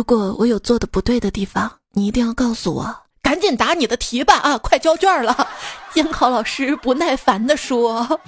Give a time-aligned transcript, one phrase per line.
[0.00, 2.96] 如果我有做的不对的地方，你一定要告诉我。
[3.20, 4.32] 赶紧答你的题吧！
[4.36, 5.46] 啊，快交卷了。
[5.92, 8.18] 监考老师不耐烦地说：“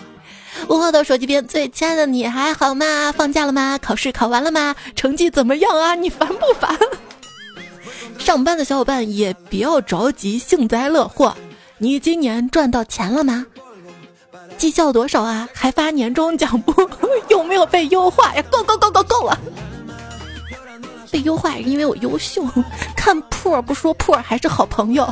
[0.68, 3.10] 午后的手机边，最亲爱的你还好吗？
[3.16, 3.78] 放假了吗？
[3.80, 4.76] 考试考完了吗？
[4.94, 5.94] 成绩怎么样啊？
[5.94, 6.78] 你烦不烦？”
[8.20, 11.34] 上班的小伙伴也不要着急，幸灾乐祸。
[11.78, 13.46] 你今年赚到钱了吗？
[14.58, 15.48] 绩效多少啊？
[15.54, 16.74] 还发年终奖不？
[17.30, 18.42] 有没有被优化呀？
[18.50, 19.38] 够够够够够了！
[21.12, 22.42] 被优化是因为我优秀。
[22.96, 25.06] 看破不说破，还是好朋友。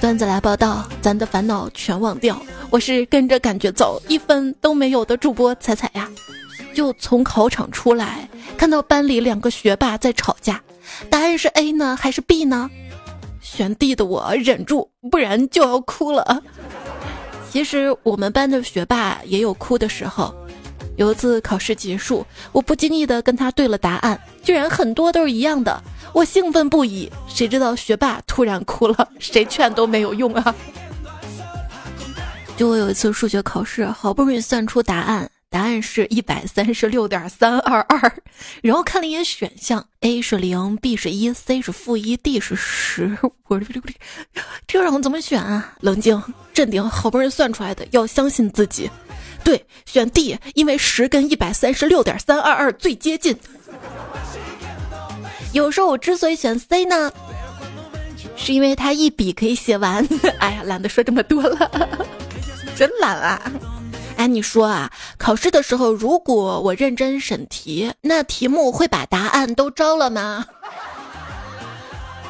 [0.00, 2.40] 段子来报道，咱的烦恼全忘掉。
[2.70, 6.08] 我是跟着感觉走，一分都没有的主播彩彩呀。
[6.72, 10.62] 就从考场出来，看到班里两个学霸在吵架，
[11.10, 12.70] 答案是 A 呢还是 B 呢？
[13.40, 16.42] 选 D 的我忍住，不然就要哭了。
[17.50, 20.34] 其实我们班的学霸也有哭的时候。
[20.98, 25.80] 有一次考试结束，我不经意的跟他对了答案，居然很多都是一样的，
[26.12, 27.08] 我兴奋不已。
[27.28, 30.52] 谁知道学霸突然哭了，谁劝都没有用啊！
[32.56, 38.12] 就我有一次数学考试，好不容易算出答案，答案是一百三十六点三二二，
[38.60, 43.60] 然后看了一眼选项，A 是零，B 是一，C 是负一，D 是十，我
[44.66, 45.74] 这让我怎么选啊？
[45.80, 46.20] 冷静
[46.52, 48.90] 镇定，好不容易算出来的，要相信自己。
[49.44, 53.36] 对，选 D，因为十跟一百三十六点三二二最接近。
[55.52, 57.10] 有时候我之所以选 C 呢，
[58.36, 60.06] 是因为它一笔可以写完。
[60.38, 61.88] 哎呀，懒得说这么多了，
[62.76, 63.40] 真懒啊！
[64.18, 70.44] 哎，你说啊，考试的时候如果我认真审题，那题目会把答案都招了吗？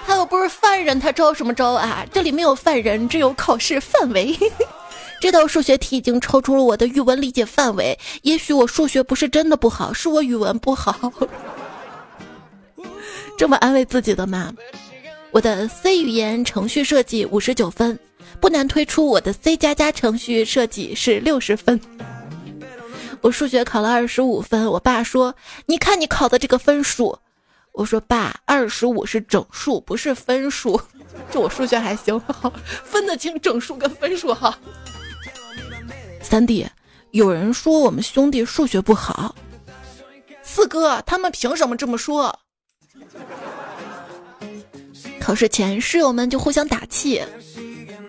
[0.06, 2.06] 他又不是犯人，他招什么招啊？
[2.12, 4.39] 这里没有犯人，只有考试范围。
[5.20, 7.98] 这道数学题已经超出了我的语文理解范围。
[8.22, 11.12] 也许我数学不是真的不好，是我语文不好。
[13.36, 14.52] 这么安慰自己的吗？
[15.30, 17.98] 我的 C 语言程序设计五十九分，
[18.41, 21.80] 不难推出我的 C 加加程序设计是六十分。
[23.20, 25.35] 我数学考了二十五分，我爸说
[25.67, 27.18] ：“你看你考的这个分数。”
[27.73, 30.80] 我说：“爸，二十五是整数，不是分数。
[31.30, 32.20] 就我数学还行，
[32.85, 34.56] 分得清整数跟分数哈。”
[36.38, 36.64] 三弟，
[37.10, 39.34] 有人说我们兄弟数学不好。
[40.40, 42.32] 四哥，他们凭什么这么说？
[45.18, 47.20] 考试前，室友们就互相打气。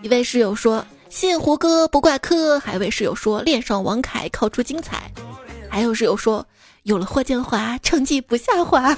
[0.03, 5.11] 一位室友说：“信胡歌不挂科。”还有位室友说：“恋上王凯，考出精彩。”
[5.67, 6.45] 还有室友说
[6.85, 8.95] ：“有了霍建华，成绩不下滑。”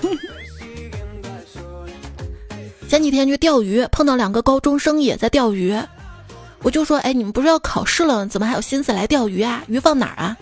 [2.90, 5.82] 前几天去钓鱼，碰到两个高中生也在钓鱼。
[6.64, 9.64] 我就说，哎，你们不是要考试了，怎么还有心思来钓鱼啊？
[9.68, 10.38] 鱼放哪儿啊？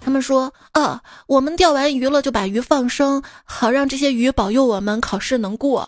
[0.00, 5.86] 他们说，啊，我们钓完鱼了就把鱼放生，好让这些鱼保佑我们考试能过。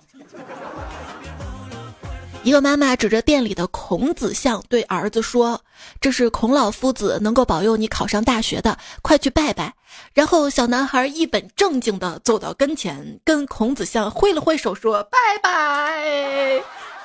[2.42, 5.60] 一个妈妈指着店里的孔子像对儿子说
[6.00, 9.74] ：“这是孔老夫子能够保佑你考上大学的，快去拜拜。”
[10.14, 15.50] 然后小男孩一本正经的走到跟前，跟孔子像挥了挥手说：“拜拜。”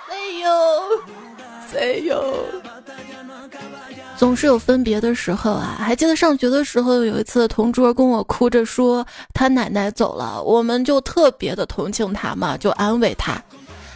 [0.10, 0.50] 哎呦。
[1.74, 2.36] 哎呦，
[4.18, 5.76] 总是有分别的时候啊！
[5.80, 13.42] 还记得上学的时候，有一次同桌跟我哭着说他奶奶走了，我们就特别的同情他嘛，就安慰他。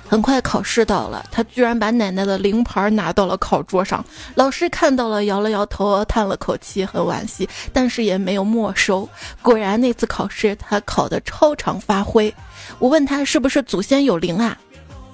[0.07, 4.03] 很快考试到了，他居然把奶奶的灵牌拿到了考桌上，
[4.33, 9.07] 老师看到了，摇了摇头，叹了口气，很惋惜，但是也没有没收。
[9.41, 12.33] 果然那次考试他考的超常发挥。
[12.79, 14.57] 我问他是不是祖先有灵啊？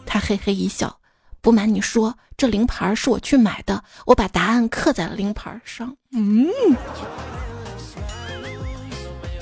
[0.06, 0.96] 他嘿嘿一笑。
[1.45, 5.95] 不瞒你说，这灵牌是我去买的，我把答案刻在了灵牌上。
[6.11, 6.50] 嗯，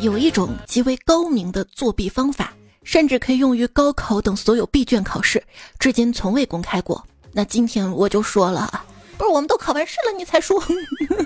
[0.02, 2.52] 有一种极为高明的作弊方法，
[2.84, 5.42] 甚至可以用于高考等所有闭卷考试，
[5.80, 7.02] 至今从未公开过。
[7.32, 8.84] 那今天我就说了。
[9.24, 10.62] 不是我们都考完试了，你才说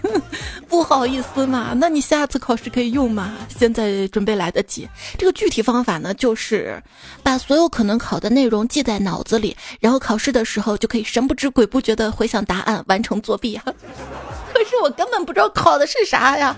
[0.69, 1.73] 不好意思嘛？
[1.77, 3.33] 那你下次考试可以用嘛？
[3.57, 4.87] 现在准备来得及。
[5.17, 6.79] 这个具体方法呢，就是
[7.23, 13.63] 把所有可能考的内容记在脑子里，然后考试的时候就可以神不知鬼不觉的回想答案，完成作弊啊。
[14.53, 16.55] 可是我根本不知道考的是啥呀。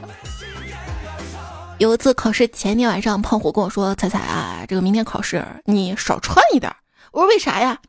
[1.78, 6.70] 有一次考试前一天晚上，胖虎跟我说：“彩彩啊，这个明天考试你少穿一点。”
[7.14, 7.80] 我说：“为啥呀？”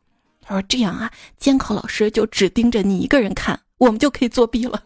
[0.51, 1.09] 他说：“这样啊，
[1.39, 4.83] 监考老师就只盯着你一个人看，我们就可以作弊了。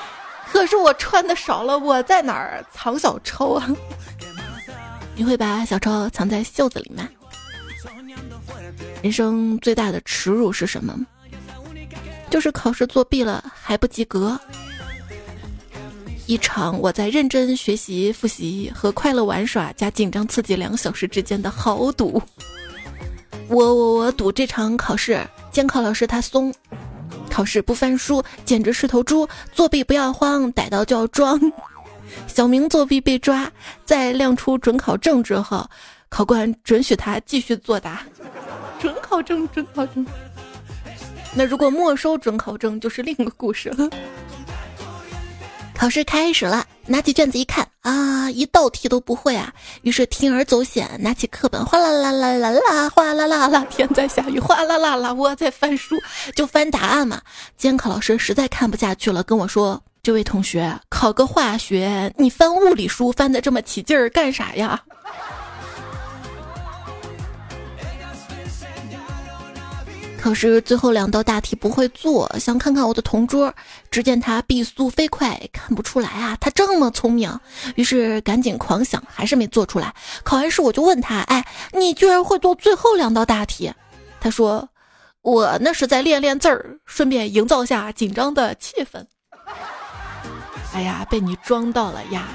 [0.52, 3.66] 可是我穿的少了，我在哪儿藏小抄啊？
[5.14, 7.08] 你会把小抄藏在袖子里吗？
[9.02, 10.94] 人生最大的耻辱是什么？
[12.28, 14.38] 就是考试作弊了还不及格。
[16.26, 22.20] 一场我在认真学习、复习和快乐玩耍加紧张刺激两个小时之间的豪赌。
[23.48, 25.20] 我我我赌这场考试，
[25.52, 26.52] 监考老师他松，
[27.30, 31.40] 考试不翻书简直是头猪，作弊不要慌，逮到就要装。
[32.26, 33.50] 小明作弊被抓，
[33.84, 35.68] 在亮出准考证之后，
[36.08, 38.02] 考官准许他继续作答。
[38.80, 40.04] 准考证，准考证。
[41.34, 43.88] 那如果没收准考证，就是另一个故事了。
[45.76, 49.52] 考试开始了，拿起卷子一看啊，一道题都不会啊，
[49.82, 55.94] 于是铤而走险，拿起课本，哗啦啦啦啦啦，哗啦啦啦，天在下雨，哗啦啦啦，我在翻书，
[56.34, 57.20] 就翻答案嘛。
[57.58, 64.82] 监考老师实在看不下去了，跟我说：“这位同学，考个化学，你翻物理书翻的这么起劲儿干啥呀？”
[70.26, 73.54] 可是最后两道大题不会做，想看看我的同桌，
[73.92, 77.32] 只见他毕速飞快，看不出来啊，他这么聪明。
[77.76, 79.94] 于是赶紧狂想，还是没做出来。
[80.24, 83.72] 考完试我就问他，哎，你居然会做最后两道大题？
[84.20, 84.68] 他说，
[85.22, 89.06] 我那是在练练字儿，顺便营造下紧张的气氛。
[90.74, 92.26] 哎呀，被你装到了呀！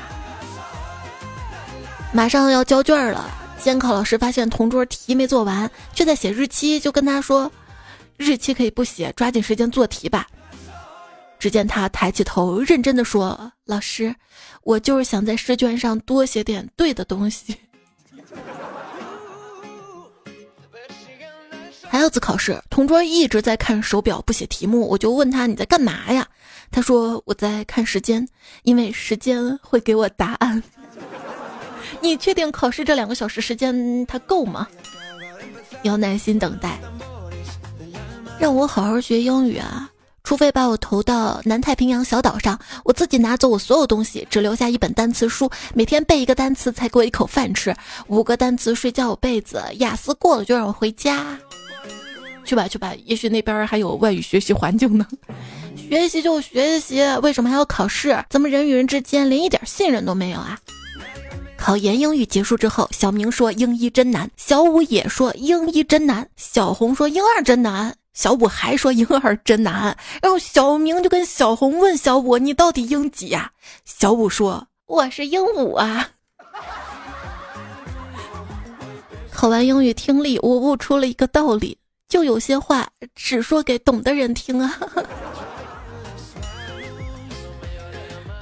[2.13, 3.29] 马上要交卷了，
[3.61, 7.51] 监考老师发现同桌题没做完，却在写日期，就跟他说。
[8.21, 10.27] 日期可以不写，抓紧时间做题吧。
[11.39, 14.15] 只见他抬起头，认真的说：“老师，
[14.63, 17.55] 我就是想在试卷上多写点对的东西。”
[21.89, 26.25] 还有次考试，同桌一直在看手表不写题目，我就问他你在干嘛呀？
[26.69, 28.25] 他说我在看时间，
[28.63, 30.61] 因为时间会给我答案。
[31.99, 34.67] 你确定考试这两个小时时间他够吗？
[35.83, 36.79] 要耐心等待。
[38.41, 39.87] 让我好好学英语啊！
[40.23, 47.71] 除非把我投到南太平洋小岛上，我自己拿走我所有东西，只留下一本单词书，每天背一个单词才给我一口饭吃，
[48.07, 51.37] 五个单词睡觉有被子，雅思过了就让我回家。
[52.43, 55.05] 去吧去吧，也许那边还有外语学习环境呢。
[55.75, 58.25] 学习就学习，为什么还要考试？
[58.27, 60.57] 怎么人与人之间连一点信任都没有啊？
[61.59, 67.95] 考研英语结束之后，小明说英一真难，小五也说英一真难，小红说英二真难。
[68.13, 73.51] 小五还说婴儿真难，然后小明就跟小红问小五：“你到底英几呀？”
[73.85, 76.09] 小五说：“我是鹦五啊。
[79.31, 81.77] ”考完英语听力，我悟出了一个道理：
[82.09, 84.77] 就有些话只说给懂的人听啊。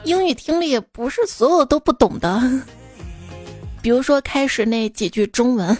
[0.03, 2.41] 英语听力也不是所有都不懂的，
[3.83, 5.77] 比如说开始那几句中文，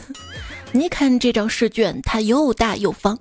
[0.71, 3.17] 你看这张试卷，它又大又方。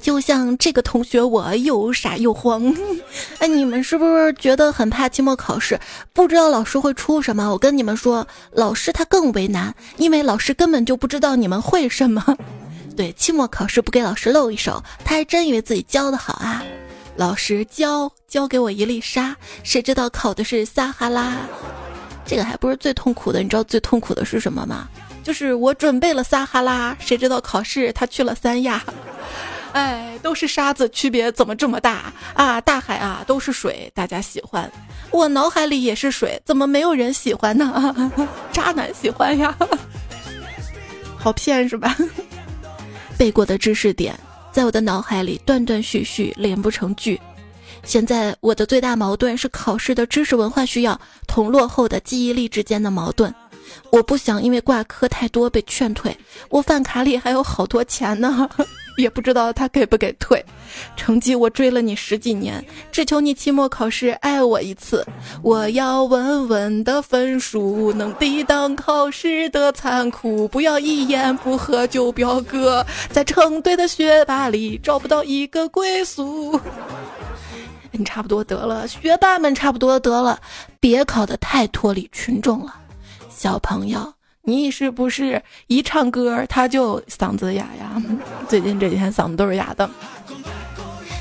[0.00, 2.74] 就像这个同学，我又傻又慌。
[3.38, 5.78] 哎，你们是不是觉得很怕期末考试？
[6.12, 7.50] 不知道老师会出什么？
[7.50, 12.36] 我跟你们说，老师他更为难，因为老师根本就不知道你们会什么。
[12.96, 16.62] 对，期末考试不给老师露一手，他还真以为自己教的好啊。
[17.16, 21.36] 老师教教给我一粒沙，谁知道考的是撒哈拉？
[22.24, 24.88] 这个还不是最痛苦的，你知道最痛苦的是什么吗？
[25.22, 28.82] 就是我准备了撒哈拉，谁知道考试他去了三亚。
[29.72, 32.60] 哎，都是沙子，区别怎么这么大啊？
[32.60, 34.70] 大海啊，都是水，大家喜欢。
[35.10, 37.94] 我脑海里也是水，怎么没有人喜欢呢？
[38.52, 39.56] 渣男喜欢呀，
[41.16, 41.96] 好骗是吧？
[43.18, 44.18] 背过的知识点，
[44.50, 47.20] 在我的脑海里断断续续连不成句。
[47.84, 53.34] 现在我的最大矛盾是考试的知识文化需要同落后的记忆力之间的矛盾。
[53.90, 56.16] 我不想因为挂科太多被劝退，
[56.48, 58.48] 我饭卡里还有好多钱呢。
[58.96, 60.44] 也不知道他给不给退，
[60.96, 65.06] 成绩我追了你十几年，只求你期末考试爱我一次。
[65.42, 70.46] 我要稳稳的分数，能抵挡考试的残酷。
[70.48, 76.60] 不要一言不合就表哥，在成堆的学霸里找不到一个归宿。
[77.90, 80.40] 你差不多得了，学霸们差不多得了，
[80.80, 82.74] 别考得太脱离群众了，
[83.28, 84.14] 小朋友。
[84.44, 88.02] 你是不是一唱歌他就嗓子哑呀？
[88.48, 89.88] 最近这几天嗓子都是哑的。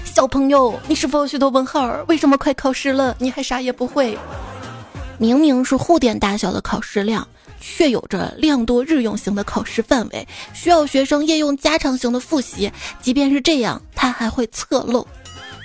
[0.04, 2.04] 小朋友，你是否有许多问号？
[2.08, 4.18] 为什么快考试了你还啥也不会？
[5.20, 7.28] 明明是互点大小的考试量，
[7.60, 12.72] 却有着量多日用型的考试范围，需要学生夜用加长型的复习。
[13.02, 15.08] 即便是这样，他还会侧漏。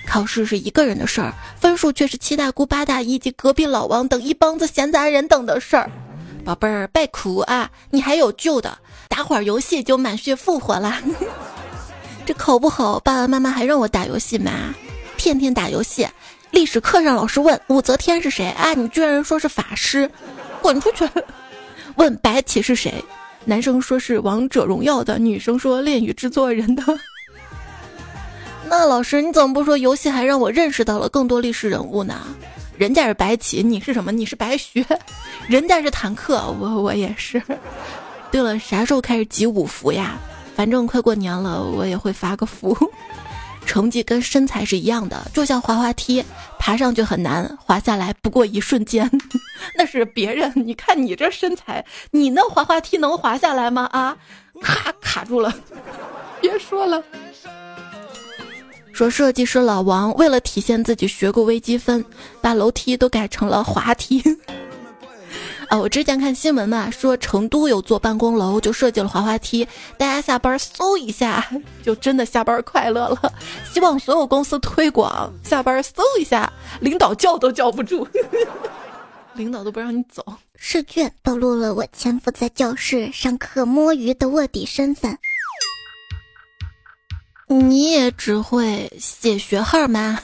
[0.05, 5.89] 考试是一个人的事儿，分数却是七大姑八大姨及隔壁老王等一帮子闲杂人等的事儿。
[6.47, 7.69] 宝贝儿，别哭啊！
[7.89, 8.77] 你还有救的，
[9.09, 10.95] 打会儿游戏就满血复活了。
[12.25, 14.73] 这考不好，爸爸妈妈还让我打游戏吗？
[15.17, 16.07] 天天打游戏，
[16.51, 18.73] 历史课上老师问武则天是谁啊？
[18.73, 20.09] 你居然说是法师，
[20.61, 21.05] 滚出去！
[21.97, 23.03] 问白起是谁？
[23.43, 26.81] 男生说是王者荣耀的，女生说恋与制作人的。
[28.69, 32.25] 那老师你怎么不说游戏还让我认识到了更多历史人物呢？
[32.77, 34.11] 人家是白起，你是什么？
[34.11, 34.85] 你是白雪。
[35.49, 37.41] 人家是坦克，我我也是。
[38.31, 40.17] 对了，啥时候开始集五福呀？
[40.55, 42.77] 反正快过年了，我也会发个福。
[43.65, 46.23] 成绩跟身材是一样的，就像滑滑梯，
[46.57, 49.09] 爬上去很难，滑下来不过一瞬间。
[49.75, 53.89] 那是别人，你看你这身材，你那滑滑梯能滑下来吗？
[53.91, 54.15] 啊，
[54.61, 55.53] 卡卡住了，
[56.39, 57.03] 别说了。
[58.97, 62.03] 说设计师老王为了体现自己学过微积分，
[62.41, 64.23] 把楼梯都改成了滑梯。
[65.69, 69.63] 啊，我之前看新闻嘛，说成都有座办公楼就设计了滑滑梯，
[69.99, 71.47] 大家下班嗖一下
[71.83, 73.31] 就真的下班快乐了。
[73.71, 78.07] 希望所有公司推广，下班嗖一下，领导叫都叫不住，
[79.35, 80.25] 领导都不让你走。
[80.55, 85.15] 试卷暴露了我潜伏在教室上课摸鱼的卧底身份。
[87.49, 90.19] 你也只会写学号吗？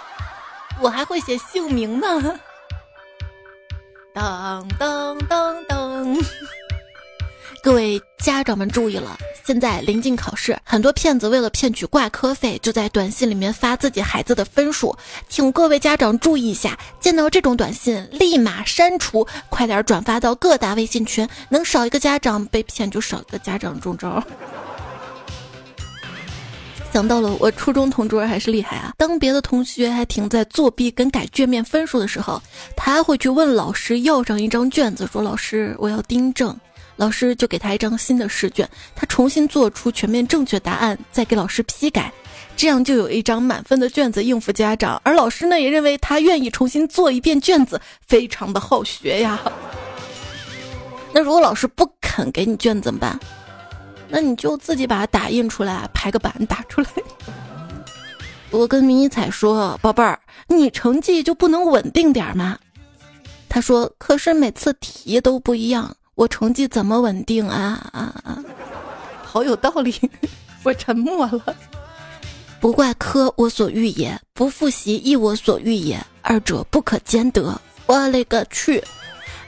[0.80, 2.40] 我还会写姓名呢。
[4.14, 6.26] 噔噔噔噔！
[7.62, 14.96] 各位家长们注意了，现在临近考试，很多骗子为了骗取挂科费，就在短信里面发自己孩子的分数，
[15.28, 24.24] 请各位家长注意一下，见到这种短信立马删除，快点转发到各大微信群，能少一个家长被骗就少一个家长中招。
[26.96, 28.94] 想到了，我初中同桌还是厉害啊！
[28.96, 32.40] 当别的同学还停在作弊跟改卷面分数的时候，
[32.74, 36.58] 他会去问老师要上一张卷子，说：“老师，我要订正。”
[36.96, 42.10] 老师就给他一张新的试卷，他重新做出全面正确答案，再给老师批改，
[42.56, 44.98] 这样就有一张满分的卷子应付家长。
[45.04, 49.38] 而老师呢，也认为他愿意重新做一遍卷子，非常的好学呀。
[51.12, 53.20] 那如果老师不肯给你卷怎么办？
[54.08, 56.88] 那你就自己把它打印出来，排个版打出来。
[58.50, 62.58] 我跟迷彩说：“宝贝儿，你成绩就不能稳定点吗？”
[63.48, 68.42] 他说：“可是每次题都不一样，我成绩怎么稳定啊啊啊！”
[69.24, 69.94] 好有道理，
[70.62, 71.54] 我沉默了。
[72.60, 77.60] 不怪科我所欲也，不复习亦我所欲也，二者不可兼得。
[77.86, 78.82] 我勒个去！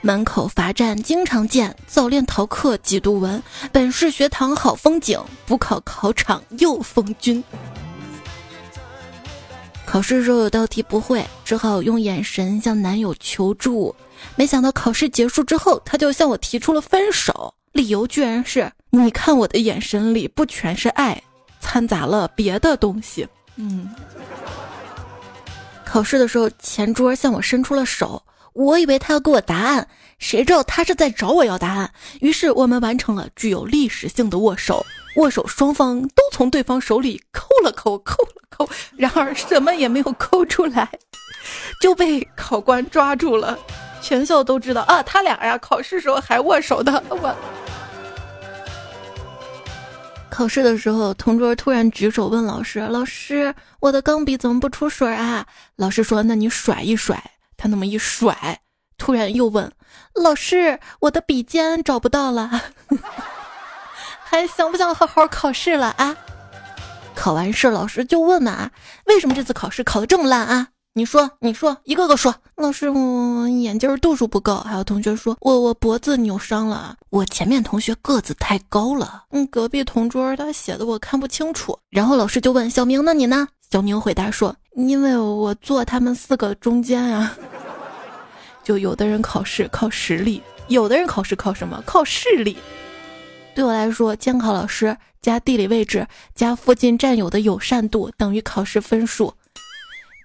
[0.01, 3.43] 门口罚站经常见，早恋逃课几度闻。
[3.73, 7.43] 本市学堂好风景，补考考场又封军。
[9.85, 13.95] 考试时候有道题不会，只好用眼神向男友求助。
[14.37, 21.21] 没想到考试结束之后，他就向我提出了分手，理由居然是：你看我的眼神里不全是爱，
[21.61, 23.27] 掺杂了别的东西。
[23.57, 23.91] 嗯。
[25.85, 28.23] 考试的时候，前桌向我伸出了手。
[28.59, 29.87] 我以为他要给我答案，
[30.19, 31.93] 谁知道他是在找我要答案。
[32.21, 34.85] 于是我们完成了具有历史性的握手，
[35.15, 40.89] 握手双方都从对方手里抠了抠，抠了抠，然而什么也没有抠出来，
[41.81, 43.57] 就被考官抓住了。
[44.03, 47.01] 全校都知道啊，他俩呀，考试时候还握手的。
[47.11, 47.33] 我
[50.29, 55.47] 考试的时候，同桌突然举手问老师：“老师，我的钢笔怎么不出水啊？”
[55.77, 57.23] 老师说：“那你甩一甩。”
[57.59, 58.61] 他那么一甩，
[58.97, 59.71] 突然又问
[60.15, 62.51] ：“老师，我的笔尖找不到了，
[64.25, 66.17] 还想不想好好考试了啊？”
[67.15, 68.71] 考完试，老师就问嘛
[69.07, 70.69] ：“为什么这次考试考的这么烂啊？”
[70.99, 72.35] 你说，你说，一个个说。
[72.57, 74.57] 老师，我眼镜度数不够。
[74.57, 76.97] 还有同学说我我脖子扭伤了。
[77.11, 79.23] 我前面同学个子太高了。
[79.31, 81.79] 嗯，隔壁同桌他写的我看不清楚。
[81.89, 87.33] 然后老师就问小明：“那你呢？”小明回答说：“因为我坐他们四个中间啊。
[88.65, 91.81] ”就有的人考试靠实力，有的人考试靠什么？
[91.87, 92.59] 靠势力。
[93.55, 99.33] 对我来说，监考老师加地理位置加附近战友的友善度等于考试分数。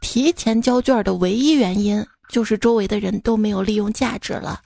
[0.03, 4.59] 提前交卷的唯一原因就是周围的人都没有利用价值了。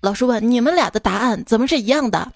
[0.00, 2.32] 老师问：“你们俩的答案怎么是一样的？”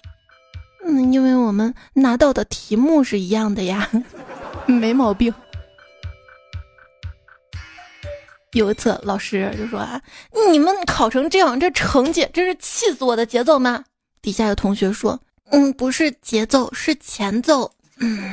[0.85, 3.89] 嗯，因为我们拿到的题目是一样的呀，
[4.67, 5.33] 没毛病。
[8.53, 9.99] 有一次，老师就说：“啊，
[10.51, 13.83] 你们考成这样，这成绩真是气死我的节奏吗？”
[14.21, 15.19] 底下有同学说
[15.51, 18.31] ：“嗯，不是节奏，是前奏。”嗯，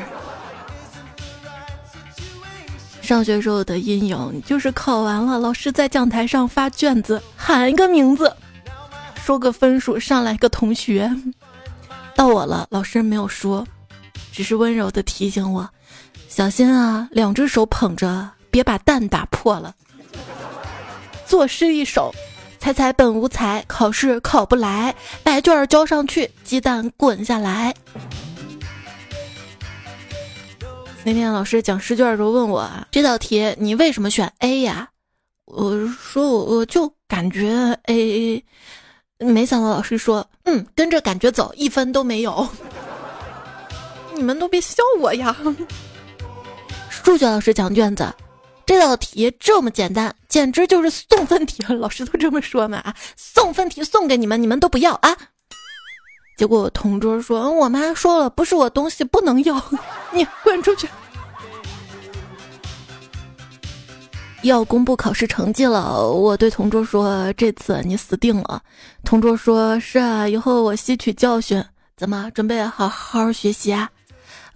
[3.04, 8.34] 上学时候的阴影就是考完了，老师在讲台上发卷子，喊一个名字，
[9.22, 11.14] 说个分数，上来一个同学，
[12.16, 13.66] 到我了，老师没有说，
[14.32, 15.68] 只是温柔的提醒我
[16.28, 19.74] ：“小心啊，两只手捧着。”别把蛋打破了。
[21.26, 22.14] 作诗一首，
[22.60, 24.94] 猜猜本无才，考试考不来，
[25.24, 27.74] 白卷交上去，鸡蛋滚下来。
[31.06, 34.88] 那天老师讲试卷的时候问我啊这道题你为什么选 A 呀？
[35.44, 38.42] 我说我我就感觉 A，
[39.18, 42.48] 没想到老师说嗯跟着感觉走一分都没有。
[44.14, 45.36] 你们都别笑我呀！
[46.88, 48.10] 数学老师讲卷子，
[48.64, 51.62] 这道题这么简单，简直就是送分题。
[51.68, 55.14] 老师都这么说嘛啊，送分题送给你们，你们都不要啊。
[56.36, 59.54] 结果我同桌说：“嗯我妈说了，不是我东西不能要，
[60.12, 60.88] 你滚出去。”
[64.42, 68.60] 要公布考试成绩了，我对同桌说：“这次你死定了。”
[69.02, 71.64] 同桌说：“是啊，以后我吸取教训，
[71.96, 73.88] 怎么准备好好好学习啊？”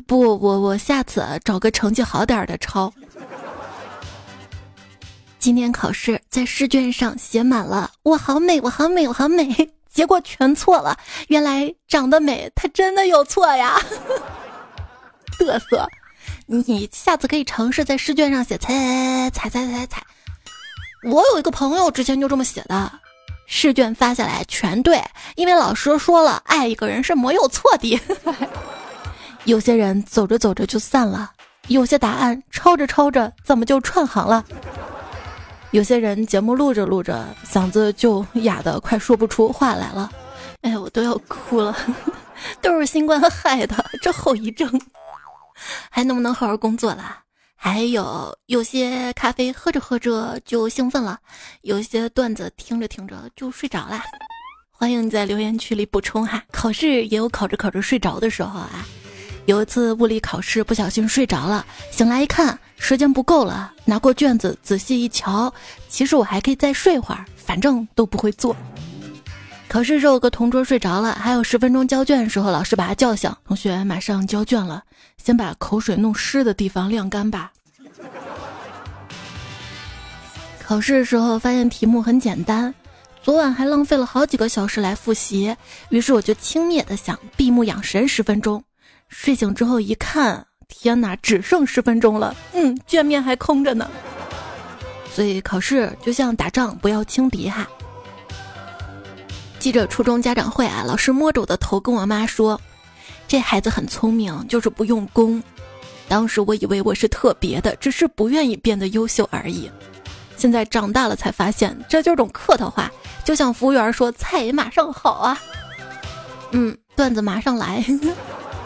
[0.06, 2.92] 不，我我下次找个成绩好点的抄。
[5.38, 9.70] 今天考试在试卷上写满了“我好美，我好美，我好美”。
[9.92, 10.96] 结果全错了，
[11.28, 13.76] 原来长得美，他真的有错呀！
[15.40, 15.88] 嘚瑟，
[16.46, 20.02] 你下次可以尝试在试卷上写“猜猜猜猜猜”。
[21.04, 22.90] 我有一个朋友之前就这么写的，
[23.46, 25.02] 试卷发下来全对，
[25.36, 28.00] 因为老师说了，爱一个人是没有错的。
[29.44, 31.30] 有些人走着走着就散了，
[31.68, 34.44] 有些答案抄着抄着怎么就串行了？
[35.70, 40.10] 有些人节目录着录着，嗓子就哑的快说不出话来了，
[40.62, 41.76] 哎，我都要哭了，
[42.62, 44.68] 都是新冠害的，这后遗症，
[45.90, 47.18] 还能不能好好工作了？
[47.54, 51.18] 还有有些咖啡喝着喝着就兴奋了，
[51.62, 54.00] 有些段子听着听着就睡着了，
[54.70, 56.42] 欢迎你在留言区里补充哈。
[56.50, 58.86] 考试也有考着考着睡着的时候啊。
[59.46, 65.52] 有一次物理考试不小心睡着了，醒来一看时间不够了，拿过卷子仔细一瞧，
[65.88, 68.56] 其实我还可以再睡会儿，反正都不会做。
[69.68, 74.82] 考试时候有个同桌睡着了，还有十分钟交卷的时候，老师把他叫醒，同学马上交卷了，
[75.22, 77.52] 先把口水弄湿的地方晾干吧。
[80.62, 82.74] 考试的时候发现题目很简单，
[83.22, 85.54] 昨晚还浪费了好几个小时来复习，
[85.90, 88.62] 于是我就轻蔑的想闭目养神十分钟。
[89.08, 92.36] 睡醒之后一看，天哪，只剩十分钟了。
[92.52, 93.90] 嗯，卷面还空着呢。
[95.12, 97.66] 所以考试就像打仗，不要轻敌哈。
[99.58, 102.60] 记着初中家长会啊，老师摸着我的头跟我妈说
[103.26, 105.42] ：“这孩子很聪明，就是不用功。”
[106.06, 109.68] 当时我以为我是特别的，只是不愿意变得优秀而已。
[110.36, 112.90] 现在长大了才发现，这就是种客套话，
[113.24, 115.42] 就像服务员说：“菜马上好啊。”
[116.52, 117.84] 嗯，段子马上来。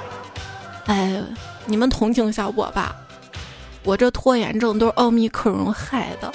[0.86, 1.22] 哎，
[1.66, 2.94] 你们同情一下我吧，
[3.84, 6.32] 我这拖延症都是奥密克戎害的，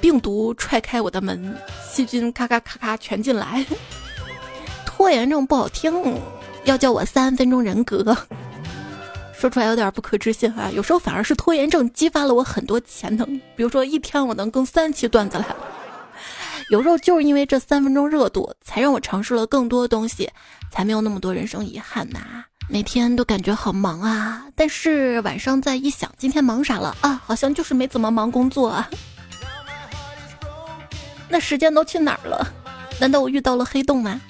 [0.00, 1.56] 病毒踹开我的门，
[1.90, 3.64] 细菌咔咔咔咔全进来。
[4.86, 6.20] 拖延症不好听，
[6.64, 8.16] 要叫我三分钟人格，
[9.32, 10.70] 说出来有点不可置信啊。
[10.72, 15.46] 有时候反而是拖延症激发了我很多潜能，比如说一天我能更三期段子来。
[16.70, 20.30] 有时候就是因为这三分钟热度，才让我尝试了更多东西，
[20.70, 22.44] 才没有那么多人生遗憾呐。
[22.70, 27.18] 每天都感觉好忙啊，但是晚上再一想，今天忙啥了啊？
[27.24, 28.90] 好像就是没怎么忙工作啊。
[31.30, 32.46] 那时间都去哪儿了？
[33.00, 34.20] 难道我遇到了黑洞吗？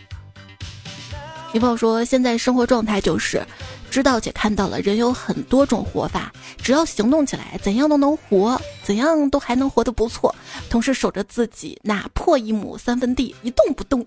[1.53, 3.45] 女朋友说，现在生活状态就是
[3.91, 10.33] 知道且看到了人有很多种活法，只要行动起来，怎样都能活，怎样都还能活得不错。
[10.71, 14.07] 同时守着自己那破一亩三分地，一动不动。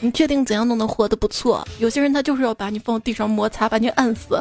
[0.00, 1.66] 你确定怎样都能活得不错？
[1.78, 4.40] 有些人他就是要把你放地上摩擦，把你按死。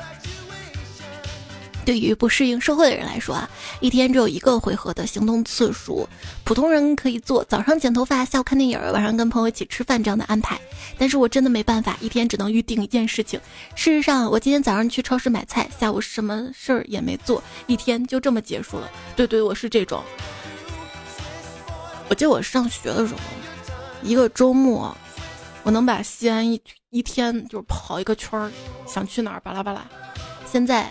[1.84, 6.06] 对于不适应社会的人来说啊，一天只有一个回合的行动次数，
[6.44, 10.60] 普通人可以做早上剪头发，下午看电影，晚上跟朋友一起吃饭这样的安排。
[10.98, 13.40] 但是我真的没办法，一天只能预定一件事情。
[13.74, 18.92] 事实上，我今天早上去超市买菜，下午什么事儿也没做，一天就这么结束了。
[19.16, 20.04] 对对，我是这种。
[22.10, 23.20] 我记得我上学的时候，
[24.04, 24.96] 一个周末。
[25.68, 28.50] 我能把西安一一天就跑一个圈儿，
[28.88, 29.86] 想去哪儿巴拉巴拉。
[30.50, 30.88] 现在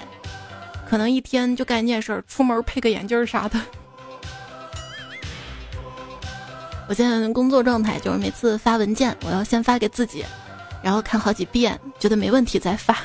[0.87, 3.59] 可能一天就干一件事儿，出门配个眼镜儿啥的。
[6.87, 10.23] 我现在的工作状态就是每次发文件，我要先发给自己，
[10.83, 12.99] 然后看好几遍，觉得没问题再发。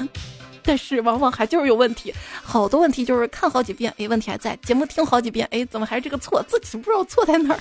[0.61, 6.43] 但是往往还就是有问题，好多问题就是看好几遍，哎，问题还在；节目听好几遍，哎，怎么还是这个错？
[6.49, 7.59] 自己不知道错在哪儿。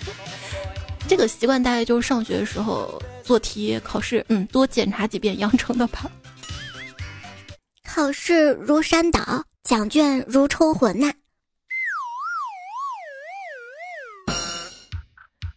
[1.11, 6.09] 这个习惯大概就是上学的时候做题考试嗯多检查几遍养成的吧。
[7.83, 11.13] 考试如山倒奖卷如抽魂呐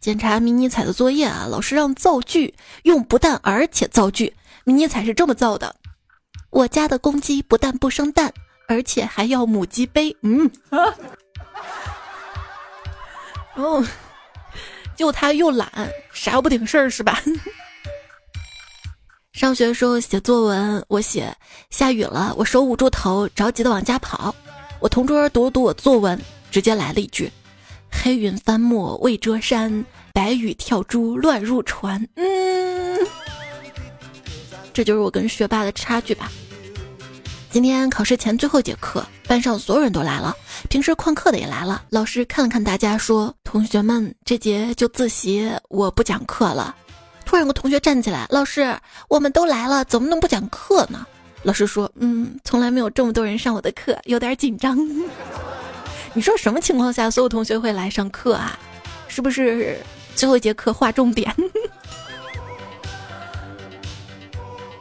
[0.02, 4.34] 检查迷你彩的作业啊老师让造句用不但而且造句
[4.66, 5.76] 迷你彩是这么造的
[6.50, 8.34] 我家的公鸡不但不生蛋
[8.68, 10.18] 而且还要母鸡背。
[10.24, 10.50] 嗯。
[10.72, 10.82] 啊
[13.56, 13.84] 然后
[14.96, 15.70] 就他又懒，
[16.12, 17.22] 啥不顶事儿是吧？
[19.34, 21.36] 上学的时候写作文，我写
[21.70, 24.34] 下雨了，我手捂住头，着急的往家跑。
[24.80, 26.20] 我同桌读了读我作文，
[26.52, 27.32] 直接来了一句
[27.90, 33.00] ：“黑云翻墨未遮山，白雨跳珠乱入船。”嗯，
[34.72, 36.32] 这就是我跟学霸的差距吧。
[37.54, 40.36] 今天考试前最后一节课，班上所有人都来了，
[40.70, 41.84] 平时旷课的也来了。
[41.92, 46.76] 老师看了看大家，说：“同学们，这节就自习，我不讲课了。”
[47.24, 48.76] 突然，有个同学站起来：“老师，
[49.08, 51.06] 我们都来了，怎么能不讲课呢？”
[51.44, 54.76] 老师说：“嗯，从来没有这么多人上我的课，有点紧张。
[56.16, 58.58] 你说什么情况下所有同学会来上课啊？
[59.08, 59.78] 是不是
[60.16, 61.32] 最后一节课划重点？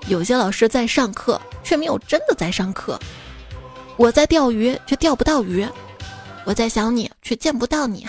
[0.09, 2.99] 有些老师在上课，却没有真的在上课。
[3.97, 5.67] 我在钓鱼，却钓不到鱼；
[6.45, 8.07] 我在想你，却见不到你。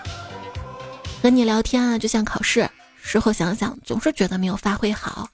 [1.22, 2.68] 和你聊天啊，就像考试。”
[3.00, 5.28] 事后想想，总是觉得没有发挥好。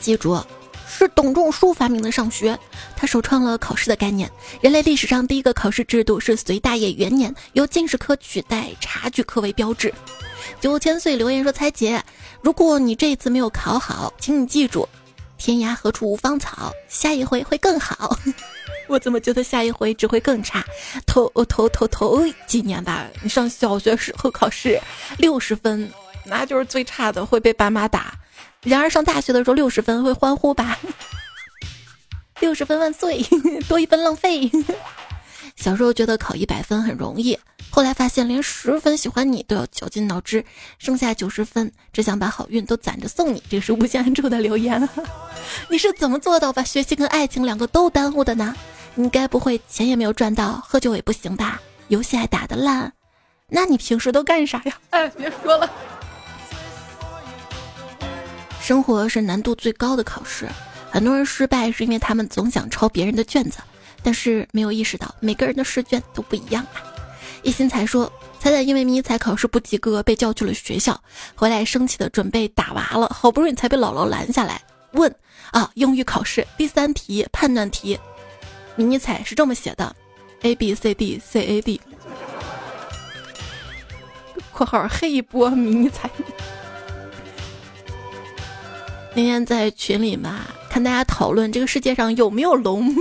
[0.00, 0.40] 记住，
[0.98, 2.58] 是董仲舒发明的上学，
[2.96, 4.28] 他首创了考试的概念。
[4.60, 9.94] 人类历史上第一个考试制度是隋大业元年，由进士科取代察举科为标志。
[10.60, 12.02] 九千岁留言说：“猜姐，
[12.42, 14.88] 如果你这一次没有考好，请你记住，
[15.36, 18.18] 天涯何处无芳草，下一回会更好。
[18.88, 20.64] ”我怎么觉得下一回只会更差？
[21.06, 24.80] 头头头头几年吧，你上小学时候考试
[25.16, 25.88] 六十分，
[26.24, 28.18] 那就是最差的，会被爸妈打。
[28.62, 30.78] 然而上大学的时候六十分会欢呼吧？
[32.40, 33.22] 六十分万岁，
[33.68, 34.50] 多一分浪费。
[35.56, 37.36] 小时候觉得考一百分很容易，
[37.70, 40.44] 后来发现连十分喜欢你都要绞尽脑汁，
[40.78, 43.42] 剩下九十分只想把好运都攒着送你。
[43.50, 44.88] 这是无限安住的留言，
[45.68, 48.54] 你是怎么做到把学习跟爱情两个都耽误的呢？
[48.94, 51.60] 你该不会钱也没有赚到，喝酒也不行吧？
[51.88, 52.92] 游戏还打得烂，
[53.48, 54.78] 那你平时都干啥呀？
[54.90, 55.68] 哎，别说了。
[58.68, 60.46] 生活是难度最高的考试，
[60.90, 63.60] 很多人失败是因为他们总想抄别人的卷子，
[64.02, 66.84] 但是没有意识到每个人的试卷都不一样啊。
[67.42, 71.02] 一心才说，彩彩因为迷彩考试不及格被叫去了学校，
[71.34, 74.60] 回来生气的准备打娃了，好不容易才被姥姥拦下来
[74.92, 75.10] 问
[75.50, 77.98] 啊，英语考试第三题判断题。
[78.76, 79.96] 迷彩是这么写的
[80.42, 81.80] ：A B C D C A D。
[84.52, 86.10] 括号黑一波迷彩。
[89.18, 92.94] 那天在群里嘛，看大家讨论这个世界上有没有龙。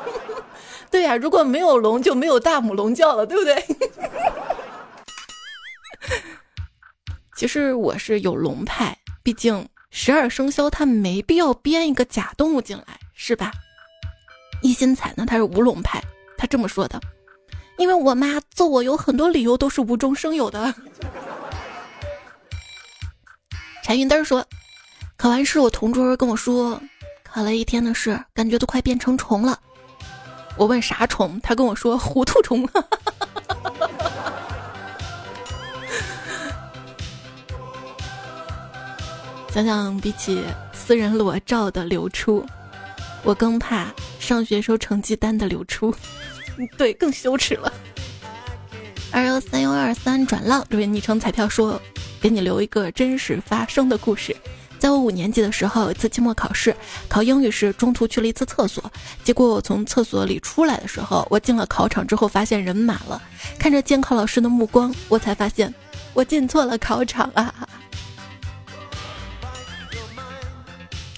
[0.90, 3.64] 对呀，如果没有龙，就没有大母龙叫了，对不对？
[7.34, 13.50] 其实我是有龙派，毕竟十二生肖它没必要编一个假动物进来，是吧？
[14.60, 16.04] 一心彩呢，他是无龙派，
[16.36, 17.00] 他这么说的，
[17.78, 20.74] 因为我妈揍我有很多理由都是无中生有的。
[23.82, 24.44] 柴云灯说，
[25.20, 26.80] 考完试我同桌跟我说，
[27.22, 29.60] 考了一天的试，感觉都快变成虫了。
[30.56, 32.66] 我问啥虫，他跟我说糊涂虫。
[39.52, 42.42] 想想比起私人裸照的流出。
[43.22, 45.94] 我更怕上学时候成绩单的流出，
[46.78, 47.70] 对，更羞耻了。
[49.12, 51.78] 二幺三幺二三转浪这位昵称彩票说，
[52.22, 54.34] 给你留一个真实发生的故事。
[54.80, 56.74] 在我五年级的时候，有一次期末考试，
[57.06, 58.82] 考英语时中途去了一次厕所，
[59.22, 63.20] 结果我从厕所里出来的时候，我进了考场之后发现人满了，
[63.58, 65.72] 看着监考老师的目光，我才发现
[66.14, 67.52] 我进错了考场啊！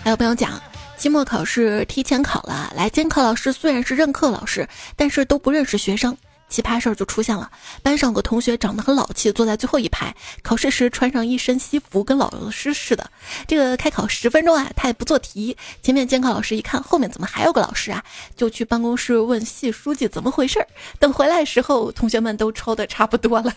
[0.02, 0.60] 还有朋友讲。
[0.98, 6.16] 期末考试提前考了，来监考老师虽然是任课老师，但是都不认识学生。
[6.52, 7.50] 奇葩事儿就出现了，
[7.82, 10.14] 班上有个同学长得很老气，坐在最后一排。
[10.42, 13.10] 考试时穿上一身西服，跟老师似的。
[13.48, 15.56] 这个开考十分钟啊，他也不做题。
[15.82, 18.04] 前面监考老师一看后面怎么还有个老师啊，
[18.36, 20.68] 就去办公室问系书记怎么回事儿。
[20.98, 23.50] 等回来时候，同学们都抄的差不多了。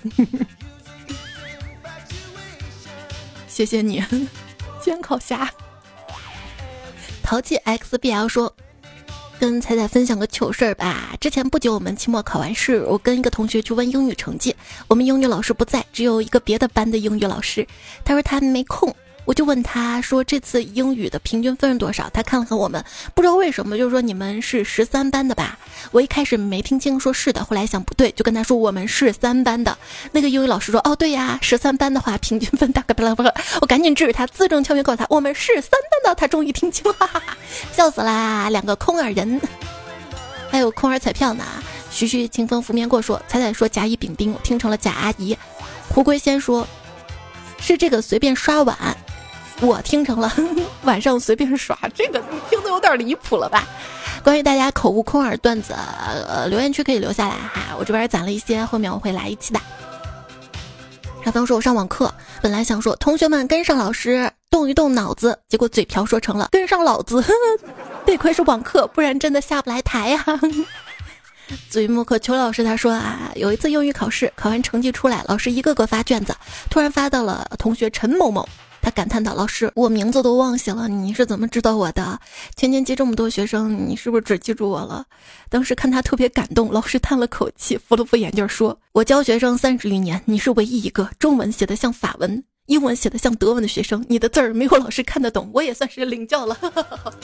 [3.50, 4.02] 谢谢你，
[4.82, 5.52] 监考侠。
[7.22, 8.56] 淘气 XBL 说
[9.40, 11.16] ：“跟彩彩分享个糗事儿吧。
[11.20, 14.56] 之前不久，我们期末考完试，我跟一个同学去问英语成绩。
[14.88, 17.68] 我们英语老师不在，只有一个别的班的英语老师。
[18.04, 18.96] 他说他没空。
[19.26, 22.10] 我就问他说这次英语的平均分是多少？
[22.14, 22.84] 他看了看我们，
[23.14, 25.58] 不知道为什么就是说你们是十三班的吧？
[25.92, 29.78] 我一开始没听清，说是的，后来想不对，就跟他说我们是三班的。
[30.12, 33.34] 那个英语老师说哦对呀，十三班的话平均分大概巴拉巴拉。
[33.62, 36.16] 我赶紧制止他，字正腔圆告诉他我们是三班的。
[36.16, 37.38] 他终于听清了，哈 哈
[37.74, 38.50] 笑死啦！
[38.50, 39.42] 两个空耳人，
[40.52, 41.44] 还有空耳彩票呢。
[41.90, 45.36] 徐徐清风拂面过说，彩彩说甲乙丙丁，我听成了贾阿姨。
[45.90, 46.68] 胡龟仙说，
[47.60, 48.78] 是这个随便刷碗。
[49.62, 50.32] 我听成了
[50.84, 53.64] 晚上随便耍，这个听的有点离谱了吧？
[54.24, 55.74] 关于大家口误空耳段子，
[56.28, 59.60] 呃，留言区可以留下来哈，我这边攒了一些，后面我会来一期的。
[61.24, 67.20] 小芳说：“我上网课，本来想说同学们跟上老师，动一动脑子，结果嘴瓢说成了跟上老子。
[67.22, 67.34] 呵
[67.66, 67.74] 呵
[68.06, 70.24] 得亏是网课，不然真的下不来台呀。”
[71.70, 76.36] 嘴木可邱老师他说啊，有一次英语考试，考完成绩出来，老师一个个发卷子，
[76.70, 78.48] 突然发到了同学陈某某。
[78.86, 82.20] 他感叹道：“老师，我名字都忘记了，你是怎么知道我的？
[82.56, 85.04] 全年级这么多学生，你是不是只记住我了？”
[85.50, 94.06] 当时看他特别感动，老师叹了口气，扶了扶眼镜说：“我教学生三十余年，你是唯一一个中文写的像法文，英文写的像德文的学生。
[94.08, 96.56] 你的字儿没有老师看得懂，我也算是领教了。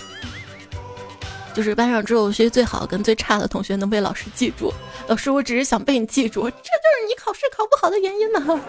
[1.54, 4.74] 就是班上只有学习最好跟最差的同学能被老师记住。
[5.08, 8.60] 老师，我只是想被你记住，这就是你考试考不好的原因呢。”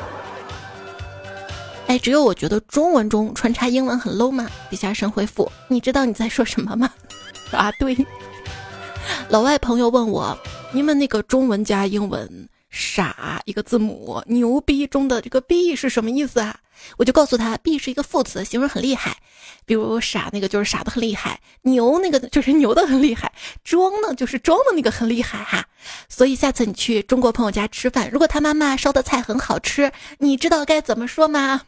[1.92, 4.48] 哎，只有我觉得中文中穿插英文很 low 吗？
[4.70, 6.90] 底下神回复，你知道你在说什么吗？
[7.50, 7.94] 啊，对。
[9.28, 10.34] 老外朋友问我，
[10.72, 16.56] 你们那个中文加英文“傻”一个字母，牛逼中的这个 “b” 是什么意思啊？
[16.96, 19.18] 我就告诉他，“b” 是一个副词，形容很厉害。
[19.66, 23.30] 比如“傻”那个就是傻的很厉害，“牛”那个就是牛的很厉害
[23.62, 25.66] ，“装”呢就是装的那个很厉害哈。
[26.08, 31.60] 所以下次你去中国朋友家吃饭，如果他妈妈烧的菜很好吃，你知道该怎么说吗？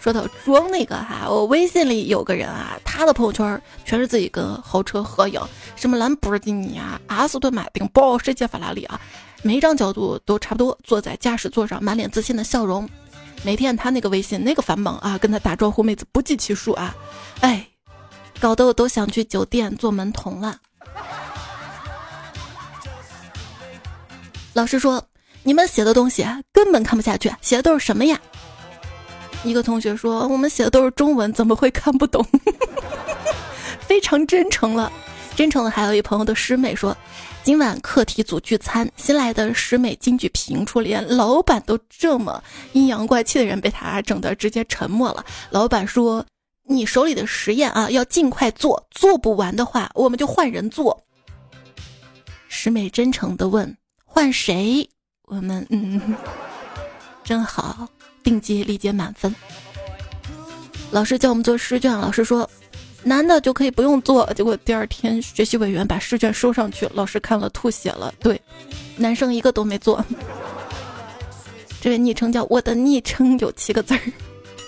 [0.00, 5.40] 说到装那个哈，我微信里有个人啊，他的朋友圈全是自己跟豪车合影，
[5.76, 9.00] 什么兰博基尼啊、阿斯顿马丁、保时捷、法拉利啊，
[9.42, 12.88] 每一张角度都差不多，坐在驾驶座上，满脸自信的笑容。
[13.42, 16.94] 每天他那个微信那个繁忙啊，跟他打招呼妹子不计其数啊，
[17.40, 17.66] 哎，
[18.40, 20.58] 搞得我都想去酒店做门童了。
[24.54, 25.02] 老师说，
[25.42, 28.20] 你们写的东西根本看不下去，写的都是什么呀？
[29.44, 32.24] 一个同学说：“我们写的都是中文，怎么会看不懂？”
[33.80, 34.92] 非常真诚了，
[35.34, 36.94] 真诚的还有一朋友的师妹说
[37.42, 46.24] ：“今晚课题组聚餐，新来的师妹金句评出，连老板都这么阴阳怪气的人被他整的直接沉默了。”老板说
[46.68, 51.02] ：“你手里的实验啊，要尽快做，做不完的话，我们就换人做。”
[52.48, 53.74] 师妹真诚的问
[54.04, 54.86] ：“换谁？”
[55.26, 56.14] 我们嗯，
[57.24, 57.88] 真好。
[58.28, 59.34] 定级理解满分。
[60.90, 62.48] 老师叫我们做试卷，老师说
[63.02, 64.30] 男的就可以不用做。
[64.34, 68.12] 结果第二天学习委员把试卷收上去，老师看了吐血了。
[68.20, 68.38] 对，
[68.98, 70.04] 男生一个都没做。
[71.80, 74.00] 这位昵称叫我的昵称有七个字儿，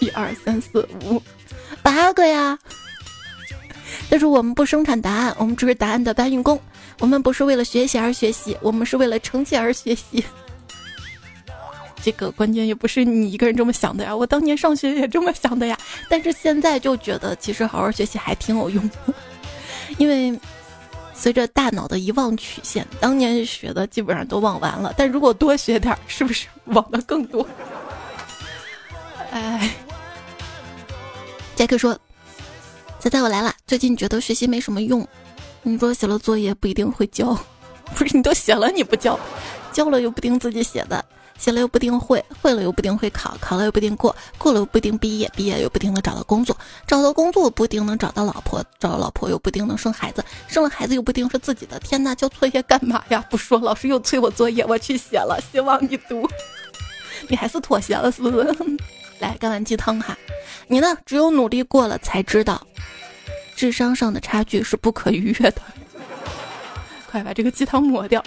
[0.01, 1.23] 一二三四五
[1.83, 2.59] 八个呀。
[4.09, 6.59] 但是我们不生产答案，我们只是答案的搬运工。
[6.99, 10.25] 我们不是为了学习而学习，我们是为了成绩而学习。
[12.03, 15.79] 这个关键也不是你一个人这么想的呀， 我当年上学也这么想的呀。
[16.09, 18.91] 但是现在就觉得，其实好好学习还挺有用，
[19.99, 20.39] 因为
[21.13, 24.95] 随着大脑的遗忘曲线，当年学的基本上都忘完了。
[24.97, 27.47] 但如果多学点，是不是忘的更多？
[29.31, 29.71] 哎，
[31.55, 31.97] 杰克说
[32.99, 33.55] ：“猜猜我来了。
[33.67, 35.07] 最近觉得学习没什么用，
[35.63, 37.39] 你说写了作业不一定会交，
[37.95, 39.21] 不是你都写了你不交，
[39.71, 41.05] 交了又不定自己写的。”
[41.41, 46.55] 写了又不定会，会了又不定会考，考了又不定过，过了又不定毕业，毕业又不定能找到工作，
[46.87, 51.79] 找到工作不定能找到老婆，找到老婆又不定能生孩子，生了孩子又不定是自己的。
[51.81, 53.25] 天呐，交作业干嘛呀？
[53.31, 56.29] 不说，老师又催我作业，我去写了，希望你读。
[57.29, 58.55] 你还是妥协了是不是？
[59.21, 60.17] 来，干碗鸡汤哈，
[60.69, 60.95] 你呢？
[61.07, 62.67] 只有努力过了才知道，
[63.57, 65.63] 智商上的差距是不可逾越的。
[67.11, 68.23] 快把这个鸡汤抹掉。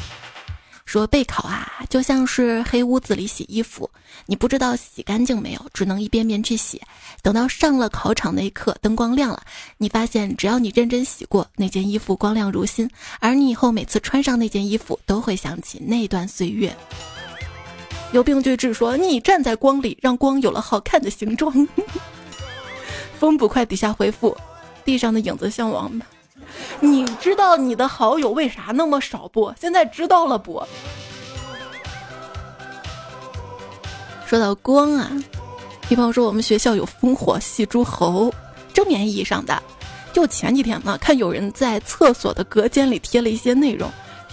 [0.93, 3.89] 说备考啊，就像是黑屋子里洗衣服，
[4.27, 6.79] 你不知道洗干净没有，只能一遍遍去洗。
[7.23, 9.41] 等到上了考场那一刻，灯光亮了，
[9.79, 12.87] 你发现只要你认真洗过，那件衣服光亮如新，
[13.19, 16.71] 而你以后每次穿上那件衣服，都会想起那段岁月。
[18.11, 21.67] 有病句志说：“你站在光里，让光有了好看的形状。”
[23.19, 24.37] 风捕快底下回复
[24.85, 26.05] ：“地上的影子像王八。”
[26.79, 29.53] 你知道你的好友为啥那么少不？
[29.59, 30.63] 现在知道了不？
[34.25, 35.11] 说到光啊，
[35.87, 38.33] 比方说我们学校有烽火戏诸侯，
[38.73, 39.61] 正面意义上的。
[40.11, 43.89] 就前几天嘛，看有人在厕所的隔间里贴了一些内容，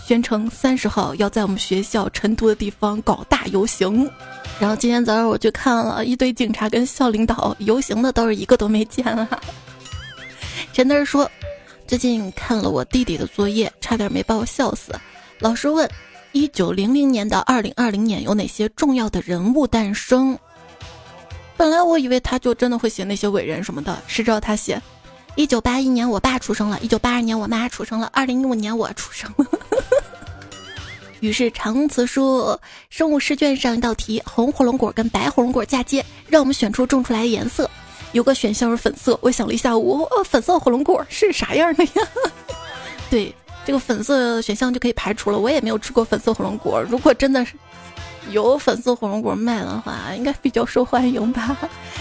[0.07, 4.11] 宣称三十号要在我们学校晨读的地方搞大游行。
[4.59, 9.27] 然后今天早上我去看了一堆警察跟校领导游行的，倒是一个都没见啊。
[10.73, 11.31] 陈德说，
[11.91, 14.95] 最近看了我弟弟的作业，差点没把我笑死。
[15.41, 15.91] 老师问，
[16.31, 20.39] 一九零零年到二零二零年有哪些重要的人物诞生？
[21.57, 24.81] 本来我以为他就真的会写那些伟人什么的，谁知道他写。
[25.35, 29.45] 一九八一年，我爸出生了；一九八二年，我妈出生了；二零一五年，我出生了。
[31.19, 37.69] 于是长词说，生物试卷上一道题：红火龙果跟白火龙果嫁接，让我们选出种出来的颜色。
[38.13, 41.91] 有个选项是粉色，我想了一下午，粉色火龙果是啥样的呀？
[43.11, 45.39] 对，这个粉色选项就可以排除了。
[45.39, 47.55] 我也没有吃过粉色火龙果，如果真的是。
[48.31, 51.57] 有粉色火龙果卖的话，应该比较受欢迎吧？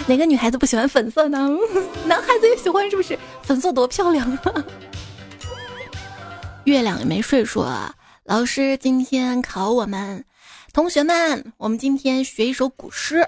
[0.05, 1.49] 哪个女孩子不喜欢粉色呢？
[2.05, 3.17] 男孩子也喜欢，是不是？
[3.41, 4.65] 粉色多漂亮啊！
[6.65, 7.73] 月亮也没睡，说
[8.25, 10.23] 老师今天考我们
[10.71, 13.27] 同学们，我们今天学一首古诗。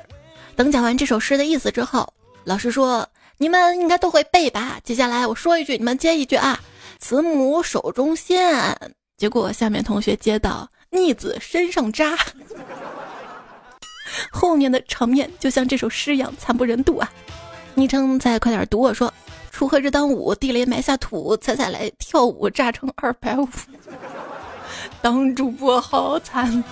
[0.56, 2.14] 等讲完这首诗的意思之后，
[2.44, 4.80] 老师说你们应该都会背吧？
[4.84, 6.60] 接下来我说一句，你们接一句啊。
[7.00, 8.78] 慈母手中线，
[9.18, 12.18] 结果下面同学接到逆子身上扎。
[14.32, 17.12] 后面的场面就像这首诗一样惨不忍睹啊！
[17.74, 19.12] 昵称再快点读我说：
[19.52, 23.48] 锄禾日当午，地雷埋下土，踩踩来跳舞，炸成二百五。
[25.02, 26.64] 当主播好惨！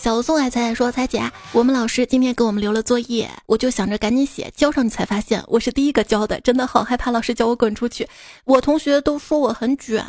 [0.00, 8.08] 小宋爱彩说：彩姐，我们老师今天给我们留了作业，我就想着赶紧写交上去，才发现我是第一个交的，真的好害怕老师叫我滚出去。
[8.46, 10.02] 我同学都说我很卷，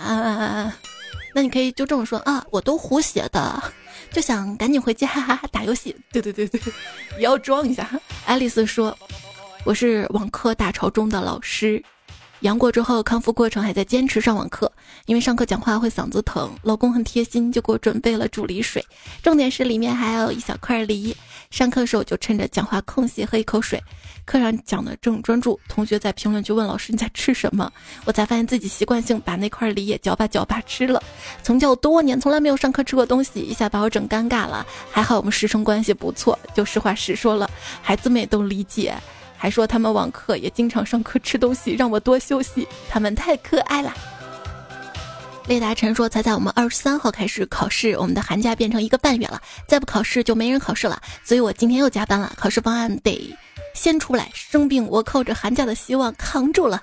[1.36, 3.62] 那你可以就这么说啊，我都胡写的。
[4.14, 5.10] 就想赶紧回家
[5.52, 5.94] 打游戏。
[6.14, 6.62] 对对对对，
[7.18, 7.90] 也要装一下。
[8.26, 8.98] 爱丽丝说
[9.66, 11.84] ：“我是网课大潮中的老师。”
[12.42, 14.72] 阳过之后，康复过程还在坚持上网课，
[15.06, 16.52] 因为上课讲话会嗓子疼。
[16.64, 18.84] 老公很贴心，就给我准备了煮梨水，
[19.22, 21.16] 重点是里面还有一小块梨。
[21.52, 23.82] 上课的时候就趁着讲话空隙喝一口水。
[24.26, 27.72] 课上讲的正专注，同学在评论区问老师你在吃什么，
[28.06, 31.02] 我才发现自己习惯性把那块梨也嚼吧嚼吧吃了。
[31.44, 34.66] 从教多年，从来没有上课吃过东西，一下把我整尴尬了。
[34.90, 37.48] 还好我们师生关系不错，就实话实说了，
[37.84, 38.96] 孩子们也都理解。
[39.42, 42.68] 还说他们网课也经常上课吃东西，让我多休息。
[42.88, 43.92] 他们太可爱了。
[45.48, 51.02] 雷达晨说：“才在我们二十三号开始考试，我们的寒假变成一个半月了，再不考试就没人考试了。
[51.24, 53.36] 所以我今天又加班了，考试方案得
[53.74, 54.30] 先出来。
[54.32, 56.80] 生病我靠着寒假的希望扛住了。”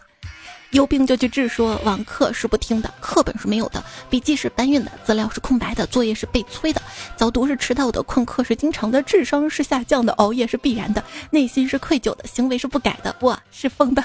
[0.71, 6.83] 有病就去治，说网课是不听的，课本是没有的，笔记是搬运的，资料是空白的，作业是被催的，
[7.17, 14.05] 早读是迟到的，旷课是经常的，智商是下降的，熬夜是必然的，内心是愧疚的，行为是不改的，我是疯的。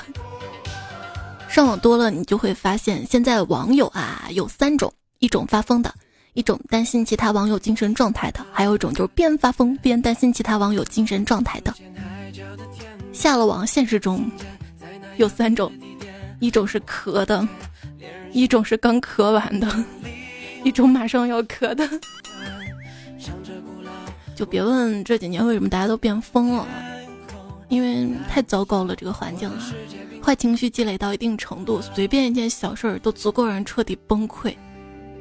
[1.50, 5.94] 上网多了，你就会发现，现在网友啊有三种：一种发疯的，
[6.34, 11.74] 一种担心其他网友精神状态的，还有一种就是边发疯边担心其他网友精神状态的。
[13.12, 14.32] 下了网，现实中
[15.18, 15.70] 有三种。
[16.44, 17.48] 一种是咳的，
[18.34, 19.86] 一种是刚咳完的，
[20.62, 21.90] 一种马上要咳的。
[24.36, 26.68] 就别问这几年为什么大家都变疯了，
[27.70, 29.58] 因为太糟糕了这个环境了，
[30.22, 34.54] 坏情绪积累到一定程度，随便一件小事儿都足够让人彻底崩溃。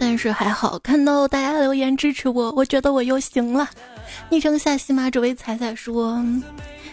[0.04, 3.70] 但是还好，看到大家留言支持我，我觉得我又行了。
[4.30, 6.20] 昵称下西马这位彩彩说。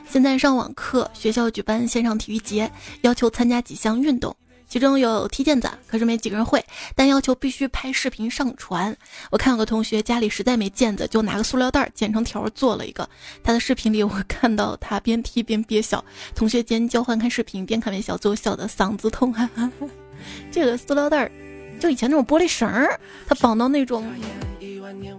[0.08, 4.36] 现在上网课，学校举办线上体育节，要求参加几项运动，
[4.68, 6.64] 其中有踢毽子，可是没几个人会，
[6.96, 8.96] 但要求必须拍视频上传。
[9.32, 13.10] 我看有个同学家里实在没毽子，就拿个塑料袋剪成条做了一个。
[13.44, 19.34] 他的视频里，我看到他边踢边憋笑，同学间交换看视频，边看边笑，最后笑得嗓子痛。
[19.34, 19.68] 哈哈
[20.52, 21.32] 这个塑料袋儿，
[21.80, 24.06] 就以前那种玻璃绳儿，它绑到那种。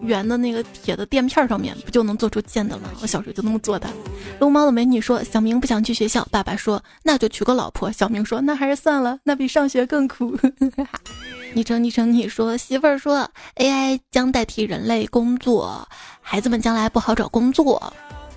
[0.02, 2.90] 圆的那个铁的垫片上面不就能做出剑的吗？
[3.02, 3.88] 我小时候就那么做的。
[4.40, 10.36] 撸猫的美女说：“小明不想去学校。”爸爸说：“那就娶个老婆。”小明说：“那还是算了，那比上学更苦。
[11.54, 15.86] ”昵称昵称你说媳妇儿说：“AI 将代替人类工作，
[16.20, 17.92] 孩子们将来不好找工作。”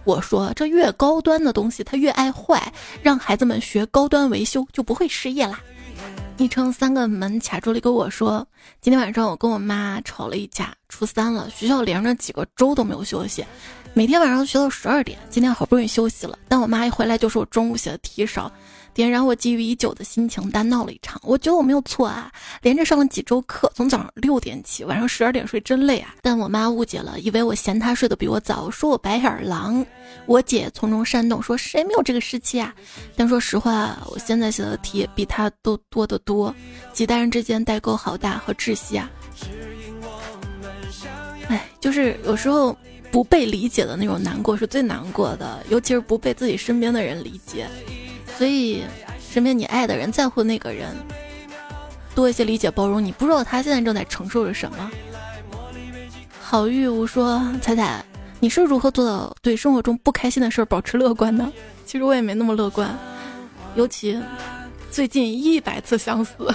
[0.06, 2.72] 我说：“这越高端的东西，它越爱坏，
[3.02, 5.60] 让孩子们学高端维修就不会失业啦。”
[6.44, 8.46] 昵称三个门卡住了一个我说
[8.82, 13.46] ：“今天晚上我跟我妈吵了一架。”初三了，学校连着几个周都没有休息，
[13.94, 15.18] 每天晚上学到十二点。
[15.30, 18.52] 今天好不容易休息了，但我妈一回来就说我中午写的题少。
[18.94, 21.20] 点燃我积郁已久的心情，大闹了一场。
[21.24, 22.32] 我觉得我没有错啊，
[22.62, 26.16] 连着上了几周课，从早上六点起，晚上十二点睡，真累啊。
[26.22, 29.86] 但我妈误解了，以为我嫌她睡得比我早，说我白眼狼。
[30.26, 32.74] 我姐从中煽动，说谁没有这个时期啊？
[33.16, 36.54] 但说实话，我现在写的题比她都多得多。
[36.94, 39.10] 几代人之间代沟好大和窒息啊！
[41.50, 42.78] 哎，就是有时候
[43.12, 47.68] 不被理解的那种难过是最难过的，尤其是不被自己身边的人理解。
[48.38, 48.84] 所以，
[49.20, 50.96] 身边你爱的人、在乎那个人，
[52.16, 53.04] 多一些理解包容。
[53.04, 54.92] 你不知道他现在正在承受着什么。
[56.42, 58.04] 好玉无说：“彩彩，
[58.40, 61.52] 你是如何做到对生活中不开心的事儿保持乐观呢？”
[61.86, 62.98] 其实我也没那么乐观，
[63.76, 64.20] 尤其
[64.92, 66.54] 最近一百次想死。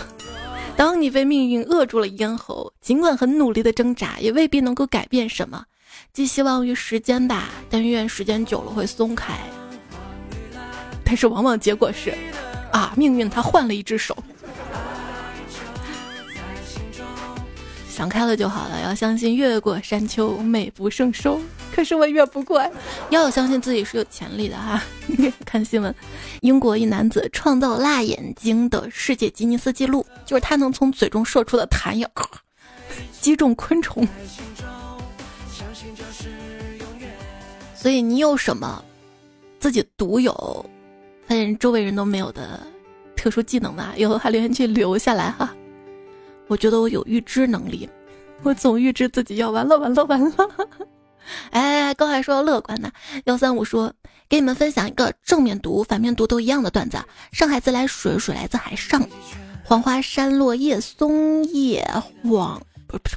[0.77, 5.65] 当你被命运扼住了咽喉，尽管很努力的挣扎，也未必能够改变什么。
[6.13, 9.35] 寄希望于时间吧，但愿时间久了会松开。
[11.11, 12.13] 但是往往结果是，
[12.71, 14.15] 啊，命运他换了一只手。
[17.89, 21.41] 想开了就好了，要相信越过山丘美不胜收。
[21.75, 22.63] 可是我越不过，
[23.09, 24.83] 要相信自己是有潜力的哈。
[25.47, 25.93] 看新闻，
[26.43, 32.07] 英国一男子创造辣眼睛的世界吉尼斯纪录，就是他能从嘴中射出的痰液
[33.19, 34.07] 击中昆虫。
[37.75, 38.85] 所以你有什么
[39.59, 40.69] 自己独有？
[41.29, 42.59] 发现周围人都没有的
[43.15, 45.55] 特殊技能吧，以后还留言区留下来哈。
[46.47, 47.87] 我觉得我有预知能力，
[48.43, 50.33] 我总预知自己要完了完了完了。
[51.51, 52.91] 哎，刚还说乐观呢。
[53.27, 53.93] 幺三五说，
[54.31, 56.97] 给你们分享一个正面读、反面读都一样的段子：
[57.31, 59.07] 上海自来水，水来自海上。
[59.63, 61.87] 黄花山落叶松叶
[62.23, 63.11] 黄，不是不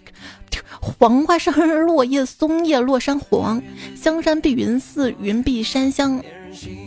[0.51, 1.55] 是黄花山
[1.85, 3.63] 落叶松叶落山黄，
[3.95, 6.21] 香山碧云寺，云碧山香。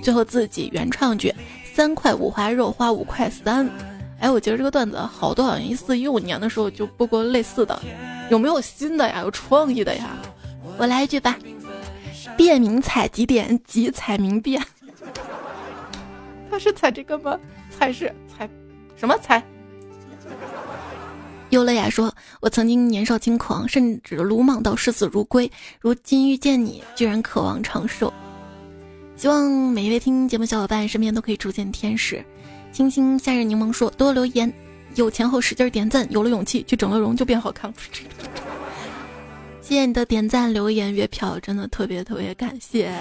[0.03, 1.35] 最后自己原创句：
[1.75, 3.69] 三块五花肉花五块三。
[4.21, 7.79] 哎，我觉得这个段子好多好像一四一五年的时候就播过类似的，
[8.31, 9.21] 有没有新的呀？
[9.21, 10.17] 有创意的呀？
[10.79, 11.37] 我来一句吧：
[12.37, 14.63] 便民采集点即采民便。
[16.51, 17.39] 他是采这个吗？
[17.71, 18.49] 采是采
[18.97, 19.43] 什么采？
[21.51, 25.51] 优乐雅说：“我曾经年少轻狂，甚至鲁莽到视死如归，
[25.81, 28.13] 如今遇见你，居然渴望长寿。”
[29.17, 32.25] 希望每一位听节目小伙伴身边都可以出现天使。
[32.73, 34.53] 星星夏日柠檬说：“多留言，
[34.97, 37.73] 有钱后使劲点赞，有了勇气去整了容就变好看。”
[39.63, 42.93] 谢谢你的点赞、留言、月票，真的特别特别感谢。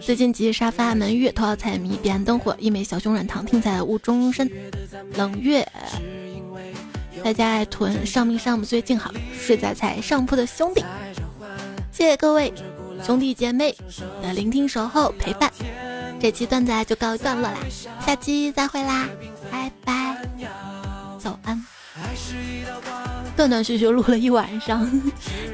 [0.00, 4.48] 最近几沙发门月头号彩迷彼岸灯火一枚小熊软糖听在雾中身
[5.16, 5.66] 冷月。
[7.24, 10.84] 大家爱囤上命上母岁静好睡在踩上铺的兄弟，
[11.90, 12.52] 谢谢各位。
[13.04, 13.74] 兄弟姐妹
[14.22, 15.52] 的聆听、守候、陪伴，
[16.20, 17.58] 这期段子就告一段落啦，
[18.04, 19.08] 下期再会啦，
[19.50, 20.16] 拜拜，
[21.18, 21.60] 早安。
[23.36, 24.88] 断断续续录了一晚上，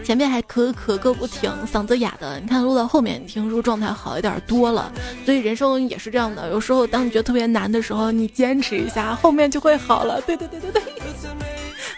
[0.04, 2.38] 前面还咳咳个不停，嗓子哑的。
[2.38, 4.92] 你看录到后面，听说状态好一点多了？
[5.24, 10.20] 所以人生也是这样的，有时候当你觉得特别难的时候，你坚持一下，后面就会好了。
[10.20, 10.82] 对对对对对，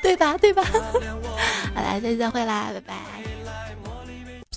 [0.03, 0.63] 对吧对吧？
[1.75, 2.95] 好啦，下期再会啦，拜拜。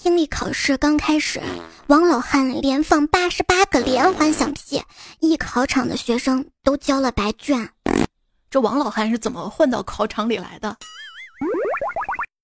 [0.04, 1.42] 听力考试刚开始，
[1.88, 4.84] 王老汉连放八十八个连环响屁，
[5.22, 7.70] 一考场的学生都交了白卷。
[8.50, 10.76] 这王老汉是怎么混到考场里来的？